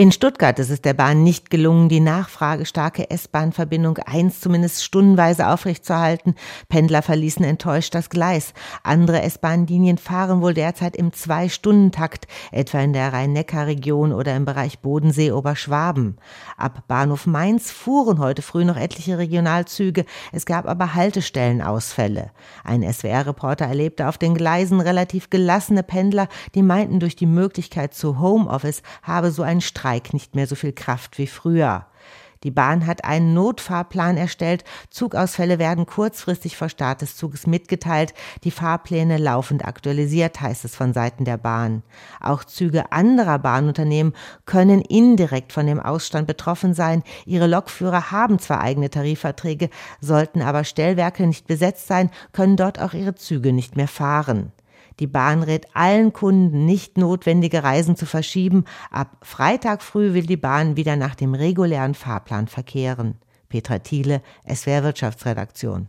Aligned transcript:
In 0.00 0.12
Stuttgart 0.12 0.58
ist 0.58 0.70
es 0.70 0.80
der 0.80 0.94
Bahn 0.94 1.22
nicht 1.24 1.50
gelungen, 1.50 1.90
die 1.90 2.00
nachfragestarke 2.00 3.10
S-Bahn-Verbindung 3.10 3.98
1 3.98 4.40
zumindest 4.40 4.82
stundenweise 4.82 5.48
aufrechtzuerhalten. 5.48 6.36
Pendler 6.70 7.02
verließen 7.02 7.44
enttäuscht 7.44 7.94
das 7.94 8.08
Gleis. 8.08 8.54
Andere 8.82 9.20
S-Bahn-Linien 9.20 9.98
fahren 9.98 10.40
wohl 10.40 10.54
derzeit 10.54 10.96
im 10.96 11.12
Zwei-Stunden-Takt, 11.12 12.28
etwa 12.50 12.80
in 12.80 12.94
der 12.94 13.12
Rhein-Neckar-Region 13.12 14.14
oder 14.14 14.34
im 14.36 14.46
Bereich 14.46 14.78
Bodensee-Oberschwaben. 14.78 16.16
Ab 16.56 16.84
Bahnhof 16.88 17.26
Mainz 17.26 17.70
fuhren 17.70 18.20
heute 18.20 18.40
früh 18.40 18.64
noch 18.64 18.78
etliche 18.78 19.18
Regionalzüge. 19.18 20.06
Es 20.32 20.46
gab 20.46 20.66
aber 20.66 20.94
Haltestellenausfälle. 20.94 22.30
Ein 22.64 22.90
SWR-Reporter 22.90 23.66
erlebte 23.66 24.08
auf 24.08 24.16
den 24.16 24.34
Gleisen 24.34 24.80
relativ 24.80 25.28
gelassene 25.28 25.82
Pendler, 25.82 26.28
die 26.54 26.62
meinten, 26.62 27.00
durch 27.00 27.16
die 27.16 27.26
Möglichkeit 27.26 27.92
zu 27.92 28.18
Homeoffice 28.18 28.80
habe 29.02 29.30
so 29.30 29.42
ein 29.42 29.60
Streik 29.60 29.89
Streik 29.90 30.14
nicht 30.14 30.36
mehr 30.36 30.46
so 30.46 30.54
viel 30.54 30.72
Kraft 30.72 31.18
wie 31.18 31.26
früher. 31.26 31.86
Die 32.44 32.50
Bahn 32.50 32.86
hat 32.86 33.04
einen 33.04 33.34
Notfahrplan 33.34 34.16
erstellt. 34.16 34.64
Zugausfälle 34.88 35.58
werden 35.58 35.84
kurzfristig 35.84 36.56
vor 36.56 36.70
Start 36.70 37.02
des 37.02 37.16
Zuges 37.16 37.46
mitgeteilt. 37.46 38.14
Die 38.44 38.50
Fahrpläne 38.50 39.18
laufend 39.18 39.66
aktualisiert, 39.66 40.40
heißt 40.40 40.64
es 40.64 40.74
von 40.74 40.94
Seiten 40.94 41.26
der 41.26 41.36
Bahn. 41.36 41.82
Auch 42.20 42.44
Züge 42.44 42.92
anderer 42.92 43.38
Bahnunternehmen 43.40 44.14
können 44.46 44.80
indirekt 44.80 45.52
von 45.52 45.66
dem 45.66 45.80
Ausstand 45.80 46.26
betroffen 46.26 46.72
sein. 46.72 47.02
Ihre 47.26 47.46
Lokführer 47.46 48.10
haben 48.10 48.38
zwar 48.38 48.60
eigene 48.62 48.88
Tarifverträge, 48.88 49.68
sollten 50.00 50.40
aber 50.40 50.64
Stellwerke 50.64 51.26
nicht 51.26 51.46
besetzt 51.46 51.88
sein, 51.88 52.10
können 52.32 52.56
dort 52.56 52.80
auch 52.80 52.94
ihre 52.94 53.16
Züge 53.16 53.52
nicht 53.52 53.76
mehr 53.76 53.88
fahren. 53.88 54.52
Die 55.00 55.06
Bahn 55.06 55.42
rät 55.42 55.66
allen 55.74 56.12
Kunden, 56.12 56.66
nicht 56.66 56.98
notwendige 56.98 57.64
Reisen 57.64 57.96
zu 57.96 58.04
verschieben. 58.06 58.64
Ab 58.90 59.16
Freitag 59.22 59.82
früh 59.82 60.12
will 60.12 60.26
die 60.26 60.36
Bahn 60.36 60.76
wieder 60.76 60.96
nach 60.96 61.14
dem 61.14 61.34
regulären 61.34 61.94
Fahrplan 61.94 62.46
verkehren. 62.46 63.16
Petra 63.48 63.78
Thiele, 63.78 64.22
SWR 64.46 64.84
Wirtschaftsredaktion. 64.84 65.88